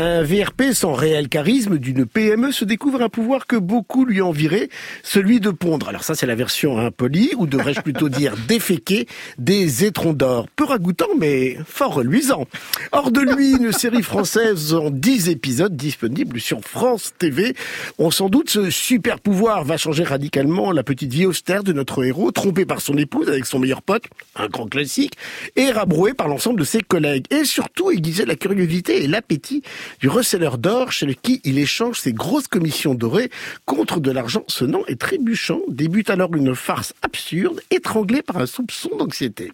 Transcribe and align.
Un 0.00 0.22
VRP 0.22 0.74
sans 0.74 0.92
réel 0.92 1.28
charisme 1.28 1.76
d'une 1.76 2.06
PME 2.06 2.52
se 2.52 2.64
découvre 2.64 3.02
un 3.02 3.08
pouvoir 3.08 3.48
que 3.48 3.56
beaucoup 3.56 4.04
lui 4.04 4.20
enviraient, 4.20 4.68
celui 5.02 5.40
de 5.40 5.50
pondre. 5.50 5.88
Alors 5.88 6.04
ça, 6.04 6.14
c'est 6.14 6.24
la 6.24 6.36
version 6.36 6.78
impolie, 6.78 7.32
ou 7.36 7.48
devrais-je 7.48 7.80
plutôt 7.80 8.08
dire 8.08 8.36
déféquer, 8.48 9.08
des 9.38 9.84
étrons 9.84 10.12
d'or. 10.12 10.46
Peu 10.54 10.62
ragoûtant, 10.62 11.08
mais 11.18 11.56
fort 11.66 11.94
reluisant. 11.94 12.46
Hors 12.92 13.10
de 13.10 13.22
lui, 13.22 13.56
une 13.56 13.72
série 13.72 14.04
française 14.04 14.72
en 14.72 14.90
10 14.90 15.30
épisodes 15.30 15.74
disponible 15.74 16.38
sur 16.38 16.60
France 16.60 17.12
TV. 17.18 17.56
On 17.98 18.12
sans 18.12 18.28
doute 18.28 18.50
ce 18.50 18.70
super 18.70 19.18
pouvoir 19.18 19.64
va 19.64 19.78
changer 19.78 20.04
radicalement 20.04 20.70
la 20.70 20.84
petite 20.84 21.12
vie 21.12 21.26
austère 21.26 21.64
de 21.64 21.72
notre 21.72 22.04
héros, 22.04 22.30
trompé 22.30 22.66
par 22.66 22.80
son 22.82 22.96
épouse 22.96 23.28
avec 23.28 23.46
son 23.46 23.58
meilleur 23.58 23.82
pote, 23.82 24.04
un 24.36 24.46
grand 24.46 24.68
classique, 24.68 25.14
et 25.56 25.72
rabroué 25.72 26.14
par 26.14 26.28
l'ensemble 26.28 26.60
de 26.60 26.64
ses 26.64 26.82
collègues. 26.82 27.24
Et 27.32 27.42
surtout 27.42 27.90
aiguiser 27.90 28.26
la 28.26 28.36
curiosité 28.36 29.02
et 29.02 29.08
l'appétit 29.08 29.64
du 30.00 30.08
receleur 30.08 30.58
d'or 30.58 30.92
chez 30.92 31.14
qui 31.14 31.40
il 31.44 31.58
échange 31.58 32.00
ses 32.00 32.12
grosses 32.12 32.48
commissions 32.48 32.94
dorées 32.94 33.30
contre 33.64 34.00
de 34.00 34.10
l'argent 34.10 34.42
sonnant 34.48 34.82
et 34.88 34.96
trébuchant. 34.96 35.60
Débute 35.68 36.10
alors 36.10 36.34
une 36.34 36.54
farce 36.54 36.94
absurde, 37.02 37.60
étranglée 37.70 38.22
par 38.22 38.38
un 38.38 38.46
soupçon 38.46 38.90
d'anxiété. 38.98 39.52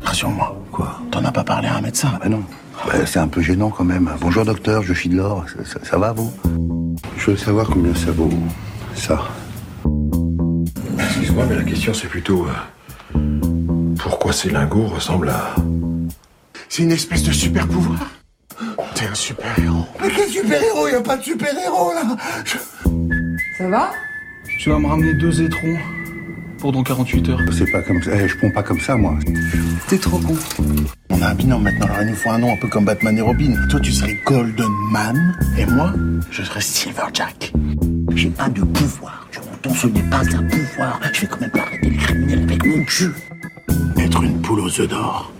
Rassure-moi. 0.00 0.64
Quoi? 0.72 1.00
T'en 1.10 1.24
as 1.24 1.32
pas 1.32 1.44
parlé 1.44 1.68
à 1.68 1.76
un 1.76 1.80
médecin? 1.80 2.18
Ah 2.20 2.28
non. 2.28 2.42
Bah, 2.86 3.06
c'est 3.06 3.18
un 3.18 3.28
peu 3.28 3.40
gênant 3.40 3.70
quand 3.70 3.84
même. 3.84 4.10
Bonjour 4.20 4.44
docteur, 4.44 4.82
je 4.82 4.92
suis 4.92 5.08
de 5.08 5.16
l'or. 5.16 5.44
Ça, 5.48 5.64
ça- 5.64 5.84
ça 5.84 5.98
va 5.98 6.12
vous? 6.12 6.32
Je 7.16 7.30
veux 7.30 7.36
savoir 7.36 7.68
combien 7.68 7.94
ça 7.94 8.10
vaut, 8.12 8.30
ça. 8.94 9.28
Excuse-moi, 10.98 11.46
mais 11.48 11.56
la 11.56 11.64
question 11.64 11.94
c'est 11.94 12.08
plutôt... 12.08 12.46
euh, 12.46 13.18
pourquoi 13.98 14.32
ces 14.32 14.50
lingots 14.50 14.86
ressemblent 14.86 15.30
à... 15.30 15.54
C'est 16.68 16.82
une 16.82 16.92
espèce 16.92 17.22
de 17.22 17.32
super 17.32 17.66
pouvoir 17.66 17.98
T'es 18.96 19.06
un 19.06 19.14
super 19.14 19.46
héros. 19.58 19.84
Mais 20.00 20.08
quel 20.14 20.28
super 20.28 20.62
héros 20.62 20.88
Y 20.88 20.94
a 20.94 21.00
pas 21.02 21.16
de 21.16 21.22
super 21.22 21.48
héros 21.56 21.92
là 21.94 22.16
Je- 22.44 22.56
Ça 23.58 23.68
va 23.68 23.92
Tu 24.58 24.70
vas 24.70 24.78
me 24.78 24.86
ramener 24.86 25.14
deux 25.14 25.42
étrons 25.42 25.76
pour 26.58 26.72
dans 26.72 26.82
48 26.82 27.28
heures. 27.28 27.40
C'est 27.52 27.70
pas 27.70 27.82
comme 27.82 28.02
ça. 28.02 28.10
Eh, 28.14 28.26
je 28.28 28.36
prends 28.38 28.50
pas 28.50 28.62
comme 28.62 28.80
ça, 28.80 28.96
moi. 28.96 29.14
T'es 29.88 29.98
trop 29.98 30.18
con. 30.18 30.34
On 31.10 31.20
a 31.22 31.28
un 31.28 31.34
binôme 31.34 31.62
maintenant, 31.62 31.86
alors 31.86 31.98
il 32.02 32.08
nous 32.08 32.14
faut 32.16 32.30
un 32.30 32.38
nom 32.38 32.52
un 32.52 32.56
peu 32.56 32.68
comme 32.68 32.84
Batman 32.86 33.16
et 33.16 33.20
Robin. 33.20 33.54
Toi 33.70 33.80
tu 33.80 33.92
serais 33.92 34.18
Golden 34.26 34.70
Man, 34.90 35.36
et 35.58 35.66
moi, 35.66 35.92
je 36.30 36.42
serais 36.42 36.60
Silverjack. 36.60 37.52
J'ai 38.14 38.30
pas 38.30 38.48
de 38.48 38.62
pouvoir. 38.62 39.28
Je 39.30 39.38
m'entends, 39.40 39.74
ce 39.74 39.86
n'est 39.88 40.02
pas 40.02 40.20
un 40.20 40.42
pouvoir. 40.42 41.00
Je 41.12 41.20
vais 41.22 41.26
quand 41.26 41.40
même 41.40 41.50
pas 41.50 41.60
arrêter 41.60 41.90
les 41.90 41.96
criminels 41.96 42.42
avec 42.44 42.64
mon 42.66 42.82
cul. 42.84 43.12
Être 43.98 44.22
une 44.22 44.40
poule 44.40 44.60
aux 44.60 44.80
œufs 44.80 44.88
d'or 44.88 45.32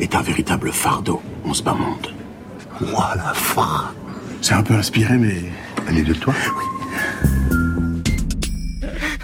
est 0.00 0.14
un 0.14 0.22
véritable 0.22 0.72
fardeau 0.72 1.22
en 1.44 1.54
ce 1.54 1.62
bas 1.62 1.74
monde. 1.74 2.08
Moi, 2.80 3.12
la 3.16 3.34
fin. 3.34 3.92
C'est 4.40 4.54
un 4.54 4.62
peu 4.62 4.74
inspiré, 4.74 5.18
mais... 5.18 5.42
Est 5.88 6.02
de 6.02 6.14
toi 6.14 6.34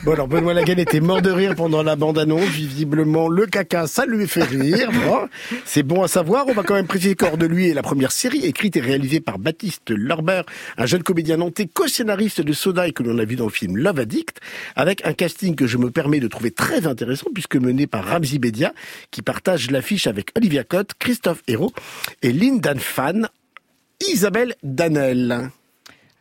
Bon 0.07 0.12
alors 0.12 0.29
Benoît 0.29 0.55
Lagan 0.55 0.77
était 0.77 1.01
mort 1.01 1.21
de 1.21 1.31
rire 1.31 1.57
pendant 1.57 1.83
la 1.83 1.97
bande-annonce. 1.97 2.49
Visiblement 2.49 3.29
le 3.29 3.47
caca 3.47 3.89
ça 3.89 4.07
lui 4.07 4.29
fait 4.29 4.45
rire. 4.45 4.89
C'est 5.65 5.83
bon 5.83 6.03
à 6.05 6.09
savoir. 6.09 6.47
On 6.49 6.53
va 6.53 6.62
quand 6.62 6.75
même 6.75 6.87
préciser 6.87 7.17
qu'Hors 7.17 7.37
de 7.37 7.47
lui 7.47 7.69
est 7.69 7.75
la 7.75 7.83
première 7.83 8.12
série 8.12 8.45
écrite 8.47 8.77
et 8.77 8.81
réalisée 8.81 9.21
par 9.21 9.39
Baptiste 9.39 9.91
Lorber, 9.91 10.43
un 10.78 10.87
jeune 10.87 11.03
comédien 11.03 11.39
nantais 11.39 11.66
co-scénariste 11.66 12.41
de 12.41 12.53
Soda 12.53 12.87
et 12.87 12.93
que 12.93 13.03
l'on 13.03 13.19
a 13.19 13.25
vu 13.25 13.34
dans 13.34 13.47
le 13.47 13.50
film 13.50 13.77
Love 13.77 13.99
Addict, 13.99 14.41
avec 14.77 15.05
un 15.05 15.12
casting 15.12 15.56
que 15.56 15.66
je 15.66 15.77
me 15.77 15.91
permets 15.91 16.21
de 16.21 16.28
trouver 16.28 16.53
très 16.53 16.87
intéressant 16.87 17.27
puisque 17.34 17.56
mené 17.56 17.89
par 17.89 18.05
Ramzi 18.05 18.39
Bedia 18.39 18.75
qui 19.11 19.22
partage 19.22 19.72
l'affiche 19.72 20.06
avec 20.06 20.31
Olivia 20.37 20.62
Cotte, 20.62 20.93
Christophe 21.00 21.43
Hérault 21.49 21.72
et 22.22 22.33
Lindan 22.33 22.78
Fan, 22.78 23.28
Isabelle 24.01 24.55
Danel. 24.62 25.51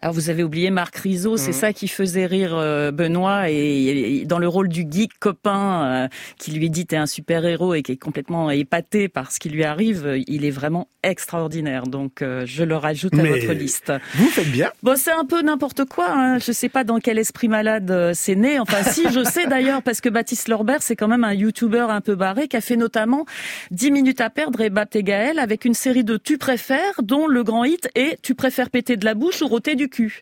Alors 0.02 0.14
vous 0.14 0.30
avez 0.30 0.44
oublié 0.44 0.70
Marc 0.70 0.96
Rizzo, 0.98 1.38
c'est 1.38 1.52
ça 1.52 1.74
qui 1.74 1.88
faisait 1.88 2.26
rire 2.26 2.56
euh, 2.56 2.92
Benoît 2.92 3.50
et, 3.50 4.20
et 4.20 4.26
dans 4.26 4.40
le 4.40 4.48
rôle 4.48 4.68
du 4.68 4.86
geek 4.90 5.18
copain 5.20 5.86
euh, 5.86 6.08
qui 6.38 6.52
lui 6.52 6.70
dit 6.70 6.86
t'es 6.86 6.98
un 6.98 7.06
super 7.06 7.46
héros 7.46 7.74
et 7.74 7.82
qui 7.82 7.94
est 7.94 7.98
complètement 7.98 8.52
épaté 8.52 9.08
par 9.08 9.32
ce 9.32 9.40
qui 9.40 9.50
lui 9.50 9.64
arrive, 9.64 10.06
euh, 10.06 10.20
il 10.28 10.46
est 10.46 10.52
vraiment 10.52 10.88
extraordinaire. 11.04 11.84
Donc 11.84 12.22
euh, 12.22 12.44
je 12.46 12.64
le 12.64 12.76
rajoute 12.76 13.14
à 13.14 13.24
votre 13.24 13.54
liste. 13.54 13.94
Vous 14.16 14.28
faites 14.28 14.52
bien. 14.52 14.72
Bon, 14.84 14.96
c'est 14.98 15.12
un 15.12 15.26
peu 15.26 15.42
n'importe 15.42 15.86
quoi. 15.86 16.08
Hein. 16.10 16.40
Je 16.40 16.52
sais 16.52 16.70
pas 16.70 16.84
dans 16.84 17.00
quel 17.00 17.18
esprit 17.18 17.48
malade 17.48 18.12
c'est 18.14 18.36
né. 18.36 18.60
Enfin, 18.60 18.84
si, 18.84 19.04
je 19.12 19.24
sais 19.30 19.48
d'ailleurs, 19.48 19.82
parce 19.82 20.02
que 20.02 20.10
Baptiste 20.10 20.48
Lorbert, 20.48 20.82
c'est 20.82 20.96
quand 20.96 21.08
même 21.08 21.24
un 21.24 21.34
YouTuber 21.34 21.88
un 21.90 22.02
peu 22.02 22.16
barré 22.16 22.48
qui 22.48 22.58
a 22.58 22.62
fait 22.62 22.76
notamment 22.76 23.26
10 23.72 23.92
minutes 23.92 24.22
à 24.22 24.30
perdre 24.30 24.62
et 24.62 24.70
Bapt 24.70 24.96
et 24.96 25.04
Gaël 25.04 25.40
avec 25.40 25.66
une 25.66 25.74
série 25.74 26.04
de 26.04 26.18
Tu 26.18 26.38
préfères, 26.38 27.02
dont 27.02 27.28
le 27.28 27.44
grand 27.44 27.64
hit 27.64 27.90
est 27.96 28.18
Tu 28.22 28.36
préfères 28.36 28.70
péter 28.70 28.98
de 28.98 29.06
la 29.06 29.14
bouche 29.14 29.42
ou 29.42 29.48
rôter 29.48 29.76
du 29.76 29.85
cul. 29.90 30.22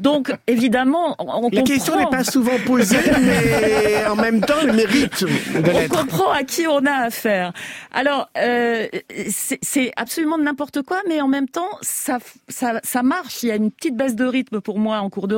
Donc, 0.00 0.32
évidemment, 0.46 1.16
on 1.18 1.48
La 1.50 1.62
question 1.62 1.96
n'est 1.96 2.04
comprend. 2.04 2.18
pas 2.18 2.24
souvent 2.24 2.58
posée, 2.66 2.96
mais 3.20 4.06
en 4.06 4.16
même 4.16 4.40
temps, 4.40 4.54
elle 4.62 4.72
mérite 4.72 5.24
de 5.24 5.70
on 5.72 5.88
comprend 5.88 6.30
à 6.30 6.42
qui 6.44 6.66
on 6.66 6.84
a 6.86 6.92
affaire. 6.92 7.52
Alors, 7.92 8.28
euh, 8.38 8.86
c'est 9.30 9.58
c'est 9.62 9.92
absolument 9.96 10.38
n'importe 10.38 10.82
quoi, 10.82 11.00
mais 11.08 11.20
en 11.20 11.28
même 11.28 11.48
temps, 11.48 11.68
ça, 11.82 12.18
ça, 12.48 12.80
ça 12.82 13.02
marche. 13.02 13.42
Il 13.42 13.48
y 13.48 13.52
a 13.52 13.56
une 13.56 13.70
petite 13.70 13.96
baisse 13.96 14.14
de 14.14 14.24
rythme 14.24 14.60
pour 14.60 14.78
moi 14.78 14.98
en 14.98 15.10
cours 15.10 15.28
de 15.28 15.36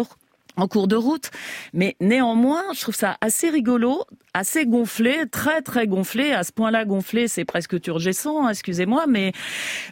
en 0.60 0.68
cours 0.68 0.88
de 0.88 0.96
route, 0.96 1.30
mais 1.72 1.96
néanmoins, 2.00 2.62
je 2.74 2.80
trouve 2.80 2.94
ça 2.94 3.16
assez 3.20 3.50
rigolo, 3.50 4.04
assez 4.34 4.66
gonflé, 4.66 5.24
très 5.30 5.62
très 5.62 5.86
gonflé. 5.86 6.32
À 6.32 6.44
ce 6.44 6.52
point-là, 6.52 6.84
gonflé, 6.84 7.28
c'est 7.28 7.44
presque 7.44 7.80
turgescent, 7.80 8.46
hein, 8.46 8.50
excusez-moi, 8.50 9.06
mais 9.08 9.32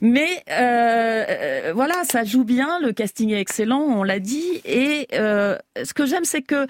mais 0.01 0.43
euh, 0.51 1.25
euh, 1.29 1.73
voilà, 1.75 2.05
ça 2.05 2.25
joue 2.25 2.45
bien, 2.45 2.79
le 2.81 2.93
casting 2.93 3.31
est 3.33 3.41
excellent, 3.41 3.81
on 3.81 4.03
l'a 4.03 4.21
dit, 4.21 4.61
et 4.65 5.09
euh, 5.15 5.57
ce 5.83 5.95
que 5.95 6.07
j'aime, 6.07 6.25
c'est 6.25 6.43
que 6.43 6.67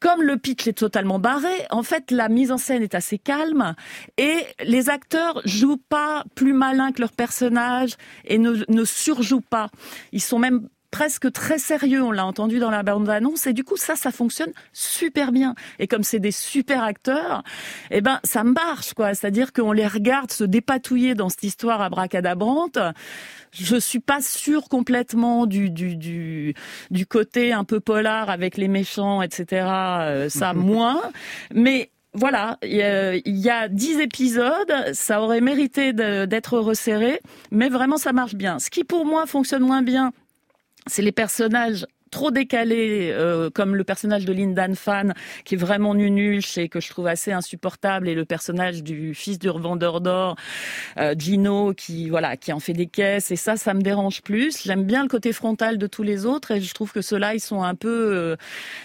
comme 0.00 0.22
le 0.22 0.36
pitch 0.36 0.66
est 0.66 0.74
totalement 0.74 1.18
barré, 1.18 1.54
en 1.70 1.82
fait, 1.82 2.10
la 2.10 2.28
mise 2.28 2.52
en 2.52 2.58
scène 2.58 2.82
est 2.82 2.94
assez 2.94 3.16
calme 3.16 3.74
et 4.18 4.36
les 4.62 4.90
acteurs 4.90 5.40
jouent 5.46 5.80
pas 5.88 6.24
plus 6.34 6.52
malin 6.52 6.92
que 6.92 7.00
leurs 7.00 7.12
personnages 7.12 7.96
et 8.26 8.36
ne, 8.36 8.64
ne 8.68 8.84
surjouent 8.84 9.40
pas. 9.40 9.70
Ils 10.12 10.20
sont 10.20 10.38
même 10.38 10.68
presque 10.94 11.32
très 11.32 11.58
sérieux, 11.58 12.04
on 12.04 12.12
l'a 12.12 12.24
entendu 12.24 12.60
dans 12.60 12.70
la 12.70 12.84
bande-annonce, 12.84 13.48
et 13.48 13.52
du 13.52 13.64
coup, 13.64 13.76
ça, 13.76 13.96
ça 13.96 14.12
fonctionne 14.12 14.52
super 14.72 15.32
bien. 15.32 15.56
Et 15.80 15.88
comme 15.88 16.04
c'est 16.04 16.20
des 16.20 16.30
super 16.30 16.84
acteurs, 16.84 17.42
eh 17.90 18.00
ben, 18.00 18.20
ça 18.22 18.44
marche, 18.44 18.94
quoi. 18.94 19.12
C'est-à-dire 19.12 19.52
qu'on 19.52 19.72
les 19.72 19.88
regarde 19.88 20.30
se 20.30 20.44
dépatouiller 20.44 21.16
dans 21.16 21.28
cette 21.28 21.42
histoire 21.42 21.82
abracadabrante. 21.82 22.78
Je 23.50 23.74
suis 23.74 23.98
pas 23.98 24.20
sûre 24.20 24.68
complètement 24.68 25.46
du, 25.46 25.68
du, 25.68 25.96
du, 25.96 26.54
du 26.92 27.06
côté 27.06 27.52
un 27.52 27.64
peu 27.64 27.80
polar 27.80 28.30
avec 28.30 28.56
les 28.56 28.68
méchants, 28.68 29.20
etc. 29.20 29.66
Euh, 29.66 30.28
ça, 30.28 30.52
moins. 30.54 31.02
Mais 31.52 31.90
voilà, 32.12 32.58
il 32.62 32.70
y 32.76 33.50
a- 33.50 33.68
dix 33.68 33.98
épisodes, 33.98 34.72
ça 34.92 35.20
aurait 35.20 35.40
mérité 35.40 35.92
d'être 35.92 36.56
resserré, 36.60 37.20
mais 37.50 37.68
vraiment 37.68 37.96
ça 37.96 38.12
marche 38.12 38.36
bien. 38.36 38.60
Ce 38.60 38.70
qui 38.70 38.84
pour 38.84 39.04
moi 39.04 39.26
fonctionne 39.26 39.64
moins 39.64 39.82
bien, 39.82 40.12
c'est 40.86 41.02
les 41.02 41.12
personnages 41.12 41.86
trop 42.14 42.30
décalés, 42.30 43.10
euh, 43.12 43.50
comme 43.50 43.74
le 43.74 43.82
personnage 43.82 44.24
de 44.24 44.32
Lindan 44.32 44.76
Fan, 44.76 45.14
qui 45.44 45.56
est 45.56 45.58
vraiment 45.58 45.94
nunuche 45.94 46.56
et 46.58 46.68
que 46.68 46.80
je 46.80 46.88
trouve 46.88 47.08
assez 47.08 47.32
insupportable, 47.32 48.08
et 48.08 48.14
le 48.14 48.24
personnage 48.24 48.84
du 48.84 49.14
fils 49.14 49.40
du 49.40 49.50
revendeur 49.50 50.00
d'or, 50.00 50.36
euh, 50.96 51.16
Gino, 51.18 51.74
qui 51.74 52.08
voilà, 52.10 52.36
qui 52.36 52.52
en 52.52 52.60
fait 52.60 52.72
des 52.72 52.86
caisses, 52.86 53.32
et 53.32 53.36
ça, 53.36 53.56
ça 53.56 53.74
me 53.74 53.82
dérange 53.82 54.22
plus. 54.22 54.62
J'aime 54.62 54.84
bien 54.84 55.02
le 55.02 55.08
côté 55.08 55.32
frontal 55.32 55.76
de 55.76 55.86
tous 55.88 56.04
les 56.04 56.24
autres, 56.24 56.52
et 56.52 56.60
je 56.60 56.72
trouve 56.72 56.92
que 56.92 57.02
ceux-là, 57.02 57.34
ils 57.34 57.40
sont 57.40 57.64
un 57.64 57.74
peu, 57.74 57.88
euh, 58.14 58.36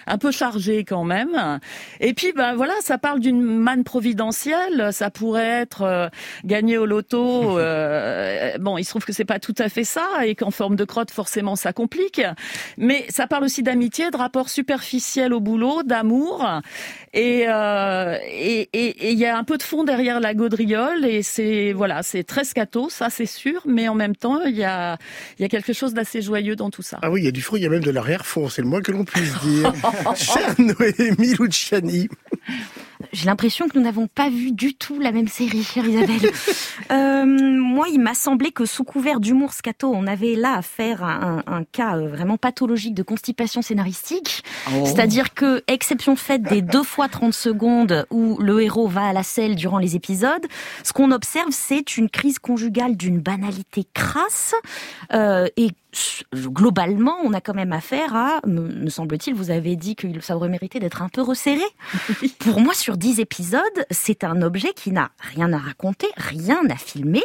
un 0.07 0.18
peu 0.18 0.31
chargés 0.31 0.83
quand 0.83 1.04
même. 1.04 1.59
Et 2.00 2.15
puis, 2.15 2.33
ben 2.36 2.56
voilà, 2.56 2.74
ça 2.81 2.98
parle 2.98 3.19
d'une 3.19 3.44
manne 3.44 3.83
providentielle. 3.83 4.89
Ça 4.92 5.12
pourrait 5.12 5.62
être 5.62 5.83
euh, 5.83 6.09
gagné 6.45 6.80
au 6.80 6.88
loto. 6.88 7.59
euh, 7.59 8.57
bon, 8.59 8.80
il 8.80 8.83
se 8.83 8.89
trouve 8.89 9.06
que 9.06 9.13
c'est 9.13 9.24
pas 9.25 9.39
tout 9.39 9.56
à 9.59 9.69
fait 9.69 9.83
ça, 9.83 10.25
et 10.25 10.33
qu'en 10.33 10.51
forme 10.51 10.75
de 10.75 10.83
crotte, 10.83 11.12
forcément, 11.12 11.56
ça 11.56 11.74
complique. 11.74 12.21
Mais 12.77 13.06
ça 13.19 13.27
parle 13.27 13.44
aussi 13.44 13.63
d'amitié, 13.63 14.12
de 14.12 14.16
rapports 14.18 14.48
superficiels 14.48 15.33
au 15.33 15.42
boulot, 15.42 15.83
d'amour. 15.83 16.48
Et 17.13 17.44
euh, 17.50 18.18
et 18.24 18.69
et- 18.71 19.07
et 19.07 19.12
il 19.12 19.19
y 19.19 19.25
a 19.25 19.38
un 19.38 19.44
peu 19.44 19.57
de 19.57 19.63
fond 19.63 19.83
derrière 19.83 20.21
la 20.21 20.33
gaudriole. 20.33 21.04
Et 21.06 21.21
c'est 21.21 21.74
voilà, 21.74 22.01
c'est 22.01 22.24
très 22.24 22.45
scato, 22.45 22.89
ça 22.89 23.10
c'est 23.10 23.25
sûr. 23.25 23.62
Mais 23.66 23.89
en 23.89 23.95
même 23.95 24.16
temps, 24.16 24.39
il 24.45 24.56
y 24.56 24.63
a 24.63 24.98
il 25.38 25.42
y 25.42 25.45
a 25.45 25.50
quelque 25.50 25.74
chose 25.74 25.94
d'assez 25.94 26.21
joyeux 26.21 26.56
dans 26.56 26.69
tout 26.69 26.81
ça. 26.81 26.98
Ah 27.01 27.12
oui, 27.12 27.19
il 27.21 27.25
y 27.25 27.27
a 27.27 27.31
du 27.31 27.42
fond, 27.42 27.57
il 27.57 27.63
y 27.63 27.66
a 27.66 27.69
même 27.69 27.83
de 27.83 27.92
l'arrière-fond, 27.92 28.48
c'est 28.48 28.62
le 28.62 28.69
moins 28.69 28.81
que 28.81 28.94
l'on 28.94 29.04
puisse 29.04 29.38
dire. 29.42 29.74
Cher 30.16 30.56
Noémie 30.57 31.33
Luciani. 31.39 32.07
J'ai 33.11 33.25
l'impression 33.25 33.67
que 33.67 33.77
nous 33.77 33.83
n'avons 33.83 34.07
pas 34.07 34.29
vu 34.29 34.51
du 34.51 34.75
tout 34.75 35.00
la 35.00 35.11
même 35.11 35.27
série, 35.27 35.63
chère 35.63 35.85
Isabelle. 35.85 36.31
euh, 36.91 37.25
moi, 37.25 37.88
il 37.91 38.00
m'a 38.00 38.13
semblé 38.13 38.51
que 38.51 38.65
sous 38.65 38.83
couvert 38.83 39.19
d'humour 39.19 39.53
scato, 39.53 39.91
on 39.94 40.06
avait 40.06 40.35
là 40.35 40.56
affaire 40.57 41.03
à 41.03 41.25
un, 41.25 41.44
un 41.47 41.63
cas 41.63 41.97
euh, 41.97 42.07
vraiment 42.07 42.38
pathologique 42.38 42.94
de 42.94 43.03
constipation 43.03 43.61
scénaristique. 43.61 44.44
Oh. 44.67 44.85
C'est-à-dire 44.85 45.33
que, 45.33 45.63
exception 45.67 46.15
faite 46.15 46.44
des 46.44 46.61
deux 46.61 46.83
fois 46.83 47.07
30 47.09 47.33
secondes 47.33 48.06
où 48.11 48.38
le 48.39 48.61
héros 48.61 48.88
va 48.88 49.07
à 49.07 49.13
la 49.13 49.23
selle 49.23 49.56
durant 49.56 49.79
les 49.79 49.95
épisodes, 49.95 50.45
ce 50.83 50.94
qu'on 50.94 51.11
observe, 51.11 51.50
c'est 51.51 51.97
une 51.97 52.09
crise 52.09 52.39
conjugale 52.39 52.95
d'une 52.95 53.19
banalité 53.19 53.88
crasse 53.94 54.53
euh, 55.13 55.47
et 55.57 55.69
globalement, 56.33 57.18
on 57.24 57.33
a 57.33 57.41
quand 57.41 57.53
même 57.53 57.74
affaire 57.74 58.15
à, 58.15 58.39
me 58.45 58.89
semble-t-il, 58.89 59.36
vous 59.36 59.51
avez 59.51 59.75
dit 59.75 59.95
que 59.95 60.19
ça 60.19 60.36
aurait 60.36 60.50
mérité 60.50 60.80
d'être 60.80 61.01
un 61.01 61.09
peu 61.09 61.21
resserré. 61.21 61.63
Pour 62.39 62.59
moi, 62.59 62.74
sur 62.74 62.97
dix 62.97 63.19
épisodes, 63.19 63.62
c'est 63.89 64.24
un 64.24 64.41
objet 64.41 64.74
qui 64.74 64.91
n'a 64.91 65.12
rien 65.19 65.51
à 65.53 65.57
raconter, 65.57 66.07
rien 66.15 66.62
à 66.69 66.75
filmer. 66.75 67.24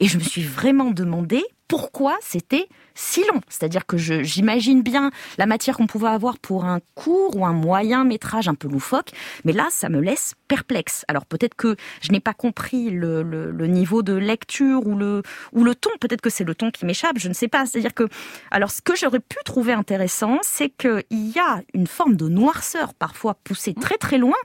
Et 0.00 0.08
je 0.08 0.18
me 0.18 0.22
suis 0.22 0.42
vraiment 0.42 0.90
demandé 0.90 1.42
pourquoi 1.68 2.18
c'était 2.20 2.68
si 2.94 3.20
long. 3.32 3.40
C'est-à-dire 3.48 3.86
que 3.86 3.96
j'imagine 3.96 4.82
bien 4.82 5.10
la 5.38 5.46
matière 5.46 5.76
qu'on 5.76 5.86
pouvait 5.86 6.08
avoir 6.08 6.38
pour 6.38 6.64
un 6.64 6.80
court 6.94 7.36
ou 7.36 7.46
un 7.46 7.52
moyen 7.52 8.04
métrage 8.04 8.48
un 8.48 8.54
peu 8.54 8.68
loufoque, 8.68 9.10
mais 9.44 9.52
là, 9.52 9.68
ça 9.70 9.88
me 9.88 10.00
laisse 10.00 10.34
perplexe. 10.48 11.04
Alors 11.08 11.26
peut-être 11.26 11.54
que 11.54 11.76
je 12.00 12.12
n'ai 12.12 12.20
pas 12.20 12.34
compris 12.34 12.90
le, 12.90 13.22
le, 13.22 13.66
niveau 13.66 14.02
de 14.02 14.12
lecture 14.12 14.86
ou 14.86 14.96
le, 14.96 15.22
ou 15.52 15.64
le 15.64 15.74
ton. 15.74 15.90
Peut-être 16.00 16.20
que 16.20 16.30
c'est 16.30 16.44
le 16.44 16.54
ton 16.54 16.70
qui 16.70 16.84
m'échappe, 16.84 17.18
je 17.18 17.28
ne 17.28 17.34
sais 17.34 17.48
pas. 17.48 17.64
C'est-à-dire 17.66 17.94
que, 17.94 18.08
alors 18.50 18.70
ce 18.70 18.82
que 18.82 18.94
j'aurais 18.94 19.20
pu 19.20 19.36
trouver 19.44 19.72
intéressant, 19.72 20.38
c'est 20.42 20.68
qu'il 20.68 21.04
y 21.10 21.38
a 21.38 21.62
une 21.74 21.86
forme 21.86 22.16
de 22.16 22.28
noirceur 22.28 22.94
parfois 22.94 23.34
poussée 23.44 23.74
très 23.74 23.96
très 23.96 24.18
loin. 24.18 24.36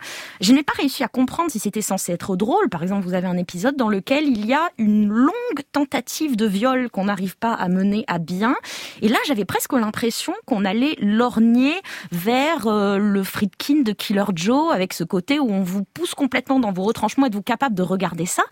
Je 0.42 0.54
n'ai 0.54 0.64
pas 0.64 0.74
réussi 0.78 1.04
à 1.04 1.08
comprendre 1.08 1.52
si 1.52 1.60
c'était 1.60 1.82
censé 1.82 2.14
être 2.14 2.36
drôle. 2.36 2.70
Par 2.70 2.84
exemple, 2.84 3.06
vous 3.06 3.14
avez 3.14 3.28
un 3.28 3.38
épisode 3.38 3.76
dans 3.76 3.90
lequel 3.90 4.26
il 4.26 4.46
y 4.46 4.54
a 4.54 4.70
une 4.78 5.10
longue 5.10 5.32
tentative 5.72 6.36
de 6.36 6.46
viol 6.46 6.90
qu'on 6.90 7.06
n'arrive 7.06 7.38
pas 7.38 7.54
à 7.54 7.68
mener 7.68 8.06
à 8.08 8.20
bien 8.20 8.37
et 9.02 9.08
là, 9.08 9.18
j'avais 9.28 9.46
presque 9.46 9.74
l'impression 9.74 10.34
qu'on 10.46 10.66
allait 10.66 10.96
lorgner 11.00 11.74
vers 12.12 12.68
euh, 12.68 12.98
le 12.98 13.24
Friedkin 13.24 13.82
de 13.84 13.92
Killer 13.92 14.24
Joe, 14.36 14.74
avec 14.74 14.94
ce 14.94 15.04
côté 15.04 15.40
où 15.40 15.50
on 15.50 15.64
vous 15.64 15.84
pousse 15.84 16.14
complètement 16.14 16.60
dans 16.60 16.72
vos 16.72 16.84
retranchements, 16.84 17.28
êtes-vous 17.28 17.42
capable 17.42 17.76
de 17.76 17.84
regarder 17.84 18.26
ça? 18.26 18.44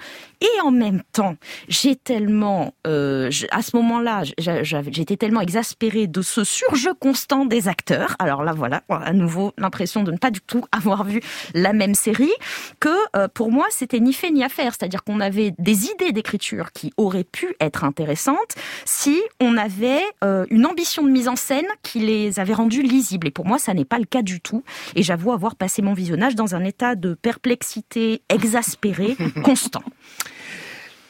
Et 0.41 0.61
en 0.61 0.71
même 0.71 1.01
temps, 1.11 1.35
j'ai 1.67 1.95
tellement, 1.95 2.73
euh, 2.87 3.29
à 3.51 3.61
ce 3.61 3.75
moment-là, 3.77 4.23
j'étais 4.37 5.17
tellement 5.17 5.41
exaspérée 5.41 6.07
de 6.07 6.21
ce 6.21 6.43
surjeu 6.43 6.93
constant 6.93 7.45
des 7.45 7.67
acteurs. 7.67 8.15
Alors 8.19 8.43
là, 8.43 8.53
voilà, 8.53 8.83
à 8.89 9.13
nouveau 9.13 9.53
l'impression 9.57 10.03
de 10.03 10.11
ne 10.11 10.17
pas 10.17 10.31
du 10.31 10.41
tout 10.41 10.63
avoir 10.71 11.03
vu 11.03 11.21
la 11.53 11.73
même 11.73 11.95
série, 11.95 12.33
que 12.79 12.89
euh, 13.15 13.27
pour 13.27 13.51
moi, 13.51 13.65
c'était 13.69 13.99
ni 13.99 14.13
fait 14.13 14.31
ni 14.31 14.43
à 14.43 14.49
faire. 14.49 14.73
C'est-à-dire 14.77 15.03
qu'on 15.03 15.19
avait 15.19 15.53
des 15.59 15.85
idées 15.85 16.11
d'écriture 16.11 16.71
qui 16.71 16.93
auraient 16.97 17.23
pu 17.23 17.55
être 17.59 17.83
intéressantes 17.83 18.55
si 18.85 19.21
on 19.39 19.57
avait 19.57 19.74
euh, 20.23 20.45
une 20.49 20.65
ambition 20.65 21.03
de 21.03 21.09
mise 21.09 21.27
en 21.27 21.35
scène 21.35 21.65
qui 21.83 21.99
les 21.99 22.39
avait 22.39 22.53
rendus 22.53 22.81
lisibles. 22.81 23.27
Et 23.27 23.31
pour 23.31 23.45
moi, 23.45 23.59
ça 23.59 23.73
n'est 23.73 23.85
pas 23.85 23.99
le 23.99 24.05
cas 24.05 24.21
du 24.21 24.41
tout. 24.41 24.63
Et 24.95 25.03
j'avoue 25.03 25.31
avoir 25.31 25.55
passé 25.55 25.81
mon 25.81 25.93
visionnage 25.93 26.35
dans 26.35 26.55
un 26.55 26.63
état 26.63 26.95
de 26.95 27.13
perplexité 27.13 28.21
exaspérée 28.29 29.15
constant. 29.43 29.83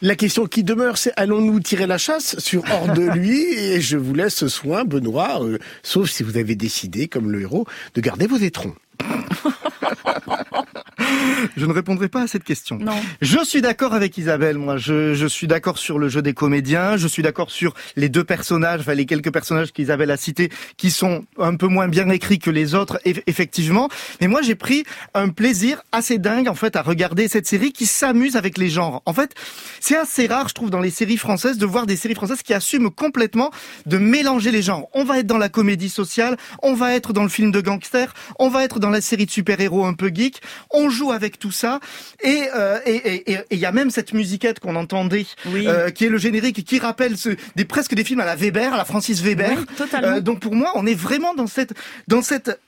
La 0.02 0.16
question 0.16 0.46
qui 0.46 0.64
demeure, 0.64 0.98
c'est 0.98 1.14
allons-nous 1.16 1.60
tirer 1.62 1.88
la 1.88 1.98
chasse 1.98 2.38
sur 2.40 2.64
hors 2.70 2.94
de 2.94 3.04
lui? 3.18 3.42
Et 3.42 3.82
je 3.82 3.98
vous 3.98 4.14
laisse 4.14 4.36
ce 4.36 4.48
soin, 4.48 4.84
Benoît, 4.84 5.42
euh, 5.42 5.58
sauf 5.84 6.10
si 6.10 6.22
vous 6.22 6.38
avez 6.38 6.56
décidé, 6.56 7.08
comme 7.08 7.32
le 7.32 7.42
héros, 7.42 7.66
de 7.94 8.02
garder 8.02 8.28
vos 8.28 8.38
étrons. 8.38 8.76
Je 11.57 11.66
ne 11.66 11.74
répondrai 11.74 12.10
pas 12.10 12.24
à 12.24 12.28
cette 12.28 12.44
question. 12.44 12.78
Non. 12.78 12.94
Je 13.22 13.44
suis 13.44 13.62
d'accord 13.62 13.94
avec 13.94 14.18
Isabelle, 14.18 14.57
moi. 14.57 14.78
Je, 14.78 15.13
je 15.13 15.28
suis 15.28 15.48
d'accord 15.48 15.78
sur 15.78 16.00
le 16.00 16.10
jeu 16.10 16.22
des 16.22 16.34
comédiens. 16.34 16.98
Je 16.98 17.07
suis 17.07 17.24
d'accord 17.24 17.52
sur 17.52 17.74
les 17.96 18.10
deux 18.10 18.24
personnages, 18.24 18.81
enfin 18.81 18.94
les 18.94 19.06
quelques 19.06 19.31
personnages 19.31 19.72
qu'Isabelle 19.72 20.12
a 20.12 20.18
cités, 20.18 20.50
qui 20.78 20.92
sont 20.92 21.25
un 21.38 21.56
peu 21.56 21.68
moins 21.68 21.88
bien 21.88 22.10
écrits 22.10 22.40
que 22.40 22.50
les 22.50 22.75
autres, 22.75 23.00
effectivement. 23.06 23.90
Mais 24.22 24.28
moi, 24.28 24.42
j'ai 24.42 24.56
pris 24.56 24.84
un 25.13 25.30
plaisir 25.30 25.81
assez 25.92 26.18
dingue, 26.18 26.48
en 26.48 26.56
fait, 26.56 26.75
à 26.75 26.81
regarder 26.81 27.28
cette 27.28 27.48
série 27.48 27.72
qui 27.72 27.86
s'amuse 27.86 28.36
avec 28.36 28.58
les 28.58 28.69
genres. 28.69 29.01
En 29.06 29.13
fait, 29.13 29.34
c'est 29.80 29.98
assez 29.98 30.28
rare, 30.28 30.50
je 30.50 30.54
trouve, 30.54 30.69
dans 30.69 30.80
les 30.80 30.92
séries 30.92 31.18
françaises, 31.18 31.58
de 31.58 31.66
voir 31.66 31.86
des 31.86 31.96
séries 31.96 32.16
françaises 32.16 32.42
qui 32.42 32.54
assument 32.54 32.90
complètement 32.90 33.51
de 33.86 33.98
mélanger 33.98 34.51
les 34.51 34.62
genres. 34.62 34.88
On 34.94 35.04
va 35.04 35.19
être 35.19 35.28
dans 35.28 35.38
la 35.38 35.50
comédie 35.50 35.90
sociale, 35.90 36.38
on 36.63 36.74
va 36.74 36.94
être 36.94 37.13
dans 37.13 37.24
le 37.24 37.30
film 37.30 37.51
de 37.51 37.62
gangster, 37.62 38.13
on 38.40 38.50
va 38.50 38.63
être 38.63 38.80
dans 38.80 38.90
la 38.90 39.01
série 39.01 39.25
de 39.25 39.31
super-héros 39.31 39.86
un 39.86 39.94
peu 39.94 40.12
geek. 40.13 40.42
On 40.72 40.90
joue 40.96 41.12
avec 41.12 41.38
tout 41.38 41.52
ça. 41.52 41.80
Et 42.24 42.44
euh, 42.56 42.80
et 42.86 43.36
il 43.52 43.60
y 43.60 43.66
a 43.66 43.72
même 43.72 43.92
cette 43.92 44.14
musiquette 44.14 44.60
qu'on 44.60 44.76
entendait, 44.76 45.26
euh, 45.48 45.90
qui 45.90 46.06
est 46.06 46.10
le 46.10 46.18
générique, 46.18 46.64
qui 46.66 46.80
rappelle 46.80 47.18
ce, 47.18 47.30
des 47.56 47.66
presque 47.66 47.94
des 47.94 48.04
films 48.04 48.22
à 48.22 48.26
la 48.26 48.36
Weber, 48.36 48.74
à 48.74 48.78
la 48.78 48.86
Francis 48.86 49.22
Weber. 49.22 49.58
Euh, 49.94 50.22
donc 50.22 50.40
pour 50.40 50.56
moi, 50.56 50.72
on 50.76 50.86
est 50.86 50.96
vraiment 50.96 51.34
dans 51.36 51.48
cette 51.48 51.74
dans 52.08 52.22
cette 52.22 52.60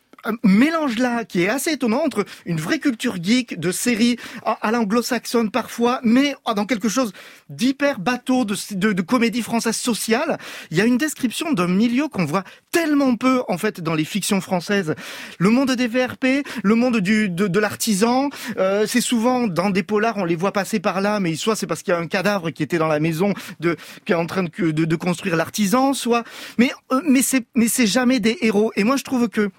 mélange 0.44 0.98
là 0.98 1.26
qui 1.26 1.44
est 1.44 1.50
assez 1.50 1.72
étonnant 1.72 2.04
entre 2.04 2.26
une 2.46 2.60
vraie 2.60 2.80
culture 2.80 3.18
geek 3.22 3.60
de 3.60 3.72
séries 3.72 4.18
à, 4.44 4.72
l'anglo-saxonne 4.72 5.52
parfois, 5.52 6.00
mais 6.04 6.36
dans 6.56 6.66
quelque 6.66 6.90
chose 6.90 7.14
d'hyper 7.50 8.00
bateau, 8.00 8.46
de, 8.46 9.02
comédie 9.02 9.42
française 9.42 9.76
sociale. 9.78 10.38
Il 10.72 10.78
y 10.78 10.82
a 10.82 10.86
une 10.86 10.98
description 10.98 11.54
d'un 11.54 11.68
milieu 11.68 12.08
qu'on 12.08 12.26
voit 12.26 12.44
tellement 12.72 13.16
peu 13.16 13.42
en 13.48 13.58
fait 13.58 13.80
dans 13.80 13.94
les 13.94 14.04
fictions 14.04 14.42
françaises. 14.42 14.96
Le 15.38 15.50
monde 15.50 15.72
des 15.72 15.88
VRP, 15.88 16.46
le 16.64 16.76
monde 16.76 16.98
du, 16.98 17.30
de, 17.30 17.60
l'artisan, 17.60 18.30
euh, 18.58 18.86
c'est 18.88 19.02
souvent 19.02 19.48
dans 19.48 19.70
des 19.70 19.84
polars 19.84 20.18
on 20.18 20.26
les 20.26 20.36
voit 20.36 20.52
passer 20.52 20.80
par 20.80 21.02
là, 21.02 21.20
mais 21.20 21.36
soit 21.36 21.56
c'est 21.56 21.68
parce 21.68 21.84
qu'il 21.84 21.94
y 21.94 21.98
a 21.98 22.00
un 22.00 22.08
cadavre 22.08 22.50
qui 22.52 22.64
était 22.64 22.78
dans 22.78 22.88
la 22.88 23.00
maison 23.00 23.34
de 23.60 23.78
qui 24.06 24.12
est 24.12 24.16
en 24.16 24.26
train 24.26 24.44
de, 24.44 24.72
de, 24.72 24.86
de 24.86 24.96
construire 24.96 25.36
l'artisan, 25.36 25.94
soit 25.94 26.24
mais 26.58 26.72
euh, 26.92 27.02
mais 27.08 27.22
c'est 27.22 27.46
mais 27.56 27.68
c'est 27.68 27.88
jamais 27.88 28.20
des 28.20 28.38
héros. 28.42 28.72
Et 28.76 28.84
moi 28.84 28.98
je 28.98 29.04
trouve 29.04 29.30
que 29.30 29.50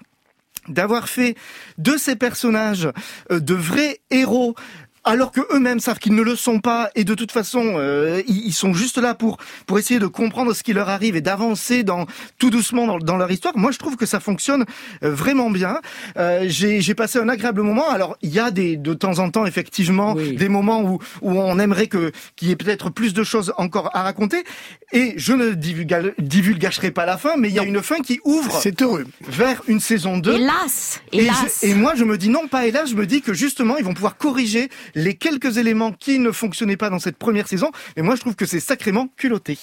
d'avoir 0.69 1.09
fait 1.09 1.35
de 1.77 1.97
ces 1.97 2.15
personnages 2.15 2.89
euh, 3.31 3.39
de 3.39 3.53
vrais 3.53 3.99
héros 4.09 4.55
alors 5.03 5.31
que 5.31 5.41
eux-mêmes 5.55 5.79
savent 5.79 5.99
qu'ils 5.99 6.15
ne 6.15 6.21
le 6.21 6.35
sont 6.35 6.59
pas 6.59 6.89
et 6.95 7.03
de 7.03 7.13
toute 7.13 7.31
façon 7.31 7.73
euh, 7.75 8.21
ils 8.27 8.53
sont 8.53 8.73
juste 8.73 8.97
là 8.97 9.15
pour 9.15 9.37
pour 9.65 9.79
essayer 9.79 9.99
de 9.99 10.07
comprendre 10.07 10.53
ce 10.53 10.63
qui 10.63 10.73
leur 10.73 10.89
arrive 10.89 11.15
et 11.15 11.21
d'avancer 11.21 11.83
dans 11.83 12.05
tout 12.37 12.49
doucement 12.49 12.85
dans, 12.85 12.99
dans, 12.99 13.17
leur 13.17 13.31
histoire. 13.31 13.57
Moi 13.57 13.71
je 13.71 13.77
trouve 13.77 13.95
que 13.95 14.05
ça 14.05 14.19
fonctionne 14.19 14.65
euh, 15.03 15.13
vraiment 15.13 15.49
bien. 15.49 15.79
Euh, 16.17 16.45
j'ai 16.47 16.93
passé 16.93 17.19
un 17.19 17.29
agréable 17.29 17.61
moment. 17.61 17.89
Alors 17.89 18.17
il 18.21 18.29
y 18.29 18.39
a 18.39 18.51
des 18.51 18.77
de 18.77 18.93
temps 18.93 19.19
en 19.19 19.29
temps 19.29 19.45
effectivement 19.45 20.15
des 20.15 20.49
moments 20.49 20.81
où 20.81 20.99
où 21.21 21.39
on 21.39 21.59
aimerait 21.59 21.87
que 21.87 22.11
qu'il 22.35 22.49
y 22.49 22.51
ait 22.51 22.55
peut-être 22.55 22.89
plus 22.89 23.13
de 23.13 23.23
choses 23.23 23.53
encore 23.57 23.89
à 23.95 24.03
raconter 24.03 24.43
et 24.91 25.13
je 25.17 25.33
ne 25.33 25.51
divulgacherai 25.51 26.91
pas 26.91 27.05
la 27.05 27.17
fin 27.17 27.37
mais 27.37 27.49
il 27.49 27.53
y 27.53 27.59
a 27.59 27.63
une 27.63 27.81
fin 27.81 27.99
qui 27.99 28.19
ouvre 28.23 28.59
c'est 28.61 28.81
heureux 28.81 29.05
vers 29.27 29.61
une 29.67 29.79
saison 29.79 30.17
2. 30.17 30.35
Hélas, 30.35 31.01
hélas. 31.11 31.63
Et, 31.63 31.69
et 31.69 31.73
moi 31.73 31.93
je 31.95 32.03
me 32.03 32.17
dis 32.17 32.29
non 32.29 32.47
pas 32.47 32.65
hélas, 32.65 32.89
je 32.89 32.95
me 32.95 33.05
dis 33.05 33.21
que 33.21 33.33
justement 33.33 33.77
ils 33.77 33.85
vont 33.85 33.93
pouvoir 33.93 34.17
corriger 34.17 34.69
les 34.95 35.15
quelques 35.15 35.57
éléments 35.57 35.91
qui 35.91 36.19
ne 36.19 36.31
fonctionnaient 36.31 36.77
pas 36.77 36.89
dans 36.89 36.99
cette 36.99 37.17
première 37.17 37.47
saison. 37.47 37.71
Et 37.95 38.01
moi, 38.01 38.15
je 38.15 38.21
trouve 38.21 38.35
que 38.35 38.45
c'est 38.45 38.59
sacrément 38.59 39.07
culotté. 39.17 39.57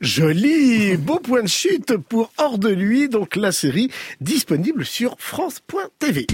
Joli, 0.00 0.96
beau 0.98 1.18
point 1.18 1.42
de 1.42 1.48
chute 1.48 1.96
pour 1.96 2.32
Hors 2.38 2.58
de 2.58 2.68
lui, 2.68 3.08
donc 3.08 3.36
la 3.36 3.52
série 3.52 3.90
disponible 4.20 4.84
sur 4.84 5.16
France.tv. 5.18 6.26